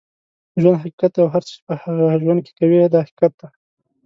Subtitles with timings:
[0.61, 1.73] ژوند حقیقت دی اوهر څه چې په
[2.21, 3.47] ژوند کې کوې هم دا حقیقت دی